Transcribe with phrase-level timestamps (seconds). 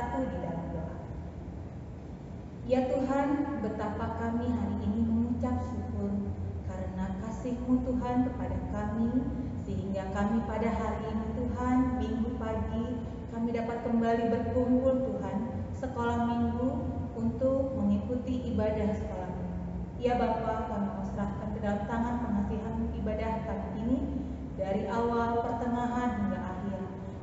[0.00, 0.96] bersatu di dalam doa.
[2.64, 3.28] Ya Tuhan,
[3.60, 6.32] betapa kami hari ini mengucap syukur
[6.64, 9.12] karena kasih-Mu Tuhan kepada kami,
[9.60, 15.36] sehingga kami pada hari ini Tuhan, minggu pagi, kami dapat kembali berkumpul Tuhan,
[15.76, 16.68] sekolah minggu
[17.20, 20.00] untuk mengikuti ibadah sekolah minggu.
[20.00, 23.98] Ya Bapa, kami serahkan ke dalam tangan pengasihan ibadah kami ini
[24.56, 26.39] dari awal pertengahan hingga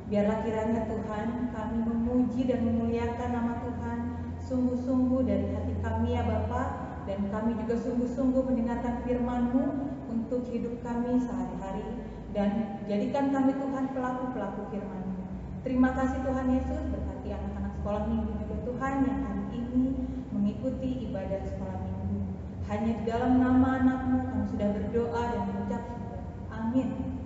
[0.08, 3.98] Biarlah kiranya Tuhan kami memuji dan memuliakan nama Tuhan
[4.40, 6.64] sungguh-sungguh dari hati kami ya Bapa
[7.04, 9.64] dan kami juga sungguh-sungguh mendengarkan firman-Mu
[10.08, 15.24] untuk hidup kami sehari-hari dan jadikan kami Tuhan pelaku-pelaku firman-Mu.
[15.60, 19.84] Terima kasih Tuhan Yesus berkati anak-anak sekolah minggu juga Tuhan yang hari ini
[20.32, 22.32] mengikuti ibadah sekolah minggu.
[22.64, 26.20] Hanya di dalam nama anakmu kami sudah berdoa dan mengucap syukur.
[26.48, 27.17] Amin.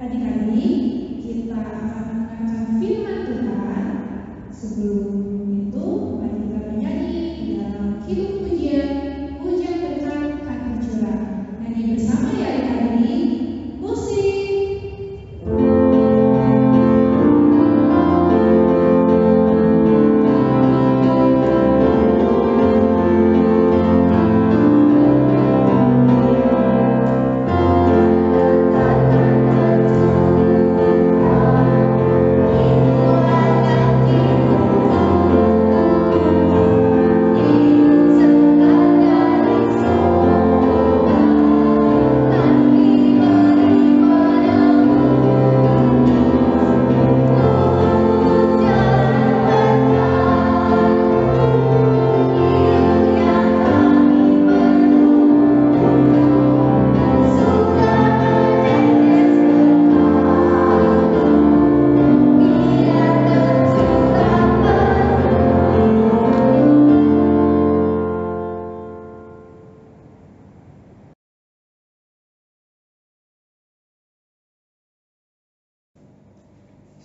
[0.00, 0.80] Adik-adik,
[1.20, 3.84] kita akan mendengarkan firman Tuhan.
[4.48, 5.29] Sebelum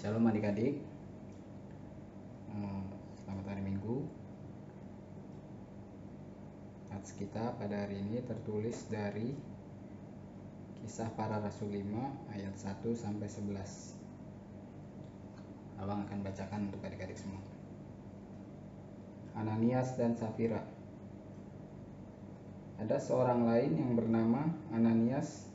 [0.06, 0.78] Shalom adik-adik.
[2.54, 2.84] Eh,
[3.18, 4.06] Selamat hari Minggu.
[6.94, 9.34] Nats kita pada hari ini tertulis dari
[10.78, 13.98] Kisah para Rasul 5 ayat 1 sampai 11
[15.82, 17.42] Abang akan bacakan untuk adik-adik semua.
[19.34, 20.62] Ananias dan Safira.
[22.78, 25.50] Ada seorang lain yang bernama Ananias.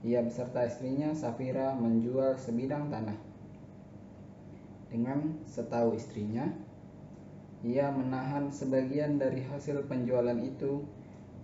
[0.00, 3.33] Ia beserta istrinya Safira menjual sebidang tanah
[4.94, 6.46] dengan setahu istrinya,
[7.66, 10.86] ia menahan sebagian dari hasil penjualan itu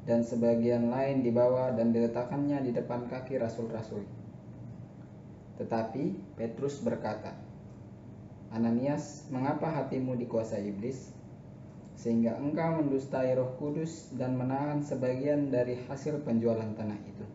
[0.06, 4.06] dan sebagian lain dibawa dan diletakkannya di depan kaki rasul-rasul.
[5.58, 7.35] Tetapi Petrus berkata,
[8.55, 11.11] Ananias, mengapa hatimu dikuasai iblis?
[11.99, 17.26] Sehingga engkau mendustai roh kudus dan menahan sebagian dari hasil penjualan tanah itu.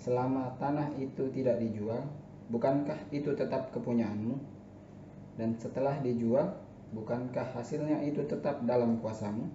[0.00, 2.02] Selama tanah itu tidak dijual,
[2.50, 4.61] bukankah itu tetap kepunyaanmu?
[5.36, 6.52] Dan setelah dijual,
[6.92, 9.48] bukankah hasilnya itu tetap dalam kuasamu?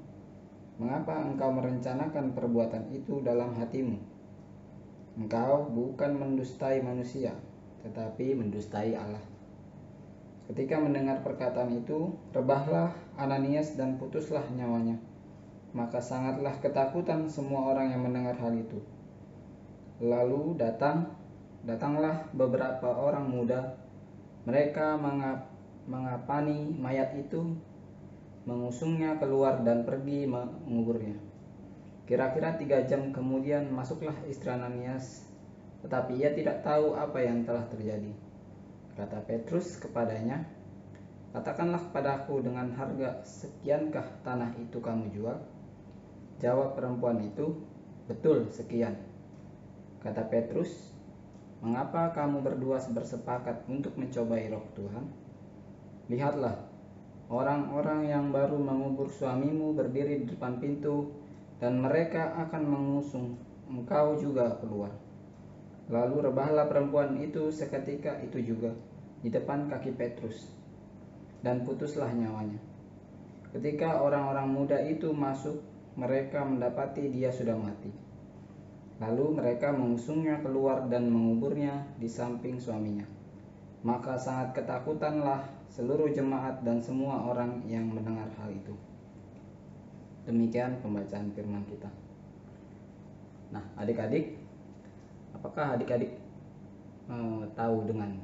[0.77, 3.97] Mengapa engkau merencanakan perbuatan itu dalam hatimu?
[5.17, 7.33] Engkau bukan mendustai manusia,
[7.81, 9.25] tetapi mendustai Allah.
[10.47, 14.95] Ketika mendengar perkataan itu, rebahlah Ananias dan putuslah nyawanya.
[15.75, 18.79] Maka sangatlah ketakutan semua orang yang mendengar hal itu.
[19.99, 21.11] Lalu datang,
[21.65, 23.75] datanglah beberapa orang muda.
[24.47, 25.46] Mereka mengap,
[25.87, 27.55] mengapani mayat itu,
[28.43, 31.15] mengusungnya keluar dan pergi menguburnya.
[32.07, 35.27] Kira-kira tiga jam kemudian masuklah istri Ananias,
[35.83, 38.11] tetapi ia tidak tahu apa yang telah terjadi.
[38.95, 40.47] Kata Petrus kepadanya,
[41.27, 45.37] Katakanlah kepadaku dengan harga sekiankah tanah itu kamu jual?
[46.39, 47.61] Jawab perempuan itu,
[48.07, 48.95] Betul, sekian.
[50.01, 50.95] Kata Petrus,
[51.57, 55.26] Mengapa kamu berdua bersepakat untuk mencobai roh Tuhan?
[56.07, 56.55] Lihatlah,
[57.27, 61.11] orang-orang yang baru mengubur suamimu berdiri di depan pintu,
[61.59, 63.35] dan mereka akan mengusung
[63.67, 64.95] engkau juga keluar.
[65.91, 68.71] Lalu rebahlah perempuan itu seketika itu juga
[69.19, 70.47] di depan kaki Petrus,
[71.43, 72.59] dan putuslah nyawanya.
[73.51, 75.59] Ketika orang-orang muda itu masuk,
[75.97, 77.89] mereka mendapati dia sudah mati.
[79.03, 83.05] Lalu mereka mengusungnya keluar dan menguburnya di samping suaminya.
[83.81, 88.73] Maka sangat ketakutanlah seluruh jemaat dan semua orang yang mendengar hal itu.
[90.27, 91.87] Demikian pembacaan firman kita.
[93.51, 94.35] Nah, adik-adik,
[95.31, 96.19] apakah adik-adik
[97.07, 98.19] eh, tahu dengan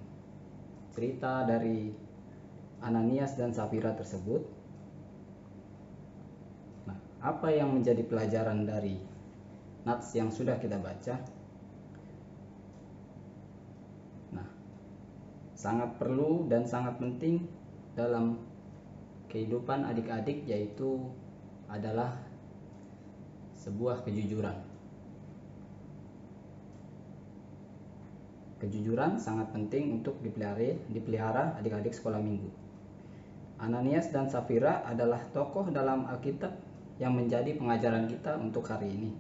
[0.91, 1.95] cerita dari
[2.83, 4.63] Ananias dan Safira tersebut?
[7.23, 8.99] apa yang menjadi pelajaran dari
[9.87, 11.23] nats yang sudah kita baca?
[15.63, 17.47] Sangat perlu dan sangat penting
[17.95, 18.35] dalam
[19.31, 21.07] kehidupan adik-adik yaitu
[21.71, 22.19] adalah
[23.63, 24.59] sebuah kejujuran.
[28.59, 32.51] Kejujuran sangat penting untuk dipelihara, dipelihara adik-adik sekolah minggu.
[33.63, 36.51] Ananias dan Safira adalah tokoh dalam Alkitab
[36.99, 39.11] yang menjadi pengajaran kita untuk hari ini.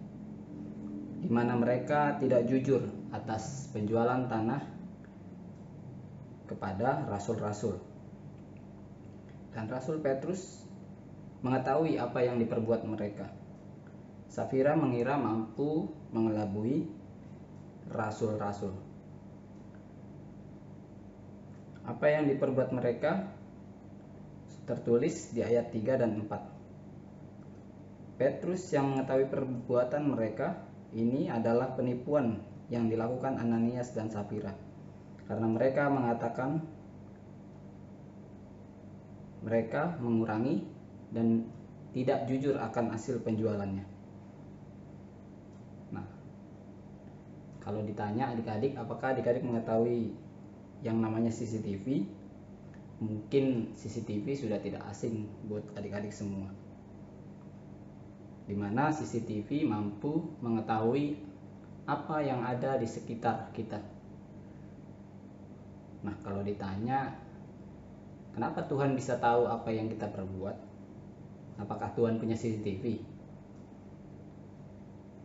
[1.23, 2.83] Di mana mereka tidak jujur
[3.15, 4.72] atas penjualan tanah
[6.53, 7.81] kepada rasul-rasul.
[9.53, 10.61] Dan Rasul Petrus
[11.41, 13.29] mengetahui apa yang diperbuat mereka.
[14.29, 16.89] Safira mengira mampu mengelabui
[17.89, 18.73] rasul-rasul.
[21.83, 23.27] Apa yang diperbuat mereka
[24.63, 28.17] tertulis di ayat 3 dan 4.
[28.17, 30.63] Petrus yang mengetahui perbuatan mereka
[30.95, 32.39] ini adalah penipuan
[32.71, 34.62] yang dilakukan Ananias dan Safira.
[35.23, 36.59] Karena mereka mengatakan
[39.43, 40.63] mereka mengurangi
[41.11, 41.47] dan
[41.93, 43.85] tidak jujur akan hasil penjualannya.
[45.93, 46.07] Nah,
[47.61, 50.15] kalau ditanya adik-adik, apakah adik-adik mengetahui
[50.81, 52.07] yang namanya CCTV,
[53.03, 56.49] mungkin CCTV sudah tidak asing buat adik-adik semua.
[58.43, 61.19] Di mana CCTV mampu mengetahui
[61.83, 63.79] apa yang ada di sekitar kita.
[66.03, 67.15] Nah, kalau ditanya,
[68.35, 70.57] kenapa Tuhan bisa tahu apa yang kita perbuat?
[71.63, 72.99] Apakah Tuhan punya CCTV?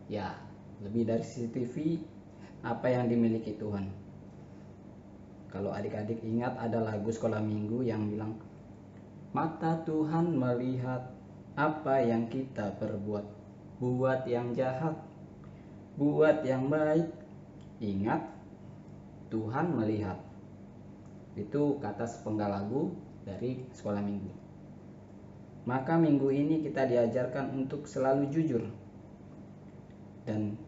[0.08, 0.38] Ya,
[0.80, 1.98] lebih dari CCTV,
[2.62, 3.90] apa yang dimiliki Tuhan?
[5.48, 8.36] Kalau adik-adik ingat ada lagu sekolah minggu yang bilang
[9.32, 11.08] Mata Tuhan melihat
[11.56, 13.24] apa yang kita perbuat
[13.80, 14.92] Buat yang jahat
[15.96, 17.08] Buat yang baik
[17.80, 18.28] Ingat
[19.32, 20.20] Tuhan melihat
[21.38, 22.90] Itu kata sepenggal lagu
[23.22, 24.32] dari sekolah minggu
[25.70, 28.66] Maka minggu ini kita diajarkan untuk selalu jujur
[30.26, 30.58] Dan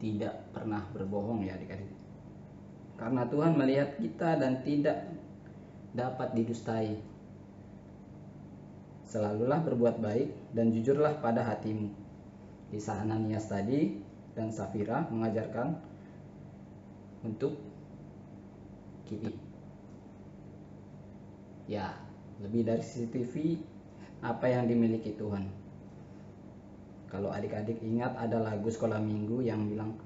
[0.00, 2.06] tidak pernah berbohong ya adik-adik
[2.96, 5.04] karena Tuhan melihat kita dan tidak
[5.92, 6.96] dapat didustai.
[9.06, 11.92] Selalulah berbuat baik dan jujurlah pada hatimu.
[12.72, 14.00] Kisah Ananias tadi
[14.34, 15.76] dan Safira mengajarkan
[17.22, 17.60] untuk
[19.06, 19.45] kita.
[21.66, 21.98] Ya,
[22.38, 23.58] lebih dari CCTV
[24.22, 25.50] apa yang dimiliki Tuhan.
[27.10, 29.98] Kalau adik-adik ingat ada lagu sekolah minggu yang bilang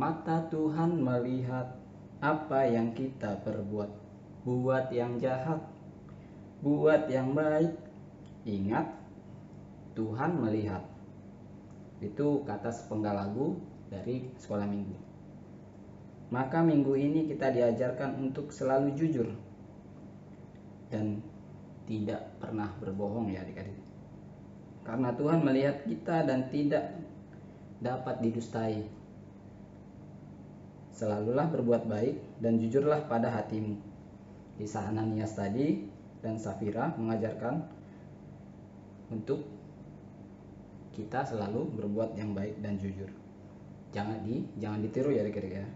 [0.00, 1.76] Mata Tuhan melihat
[2.24, 3.90] apa yang kita perbuat.
[4.42, 5.60] Buat yang jahat,
[6.64, 7.76] buat yang baik.
[8.42, 8.90] Ingat,
[9.94, 10.82] Tuhan melihat.
[12.02, 13.60] Itu kata sepenggal lagu
[13.92, 14.96] dari sekolah minggu.
[16.32, 19.28] Maka minggu ini kita diajarkan untuk selalu jujur
[20.92, 21.24] dan
[21.88, 23.80] tidak pernah berbohong ya adik-adik.
[24.84, 26.92] Karena Tuhan melihat kita dan tidak
[27.80, 29.02] dapat didustai
[30.92, 33.74] Selalulah berbuat baik dan jujurlah pada hatimu.
[34.60, 35.88] Kisah Ananias tadi
[36.22, 37.58] dan Safira mengajarkan
[39.10, 39.42] untuk
[40.94, 43.08] kita selalu berbuat yang baik dan jujur.
[43.90, 45.66] Jangan di jangan ditiru ya adik-adik ya.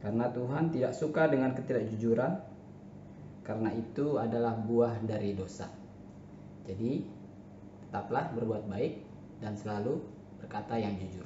[0.00, 2.55] Karena Tuhan tidak suka dengan ketidakjujuran
[3.46, 5.70] karena itu adalah buah dari dosa.
[6.66, 7.06] Jadi
[7.86, 9.06] tetaplah berbuat baik
[9.38, 10.02] dan selalu
[10.42, 11.22] berkata yang jujur.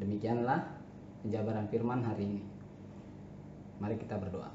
[0.00, 0.64] Demikianlah
[1.20, 2.42] penjabaran firman hari ini.
[3.76, 4.48] Mari kita berdoa.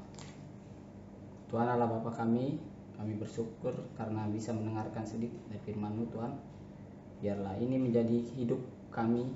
[1.46, 2.58] Tuhan Allah Bapa kami,
[2.98, 6.32] kami bersyukur karena bisa mendengarkan sedikit dari firman-Mu Tuhan.
[7.22, 8.58] Biarlah ini menjadi hidup
[8.90, 9.30] kami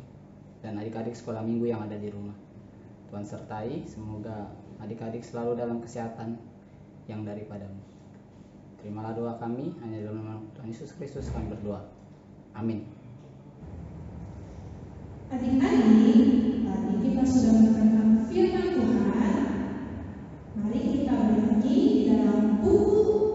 [0.58, 2.34] dan adik-adik sekolah minggu yang ada di rumah.
[3.08, 4.50] Tuhan sertai, semoga
[4.82, 6.57] adik-adik selalu dalam kesehatan
[7.08, 7.80] yang daripadamu.
[8.78, 11.88] Terimalah doa kami, hanya dalam nama Tuhan Yesus Kristus kami berdoa.
[12.54, 12.86] Amin.
[15.32, 19.36] Adik-adik, tadi kita sudah mendengarkan firman Tuhan.
[20.62, 23.27] Mari kita bernyanyi di dalam buku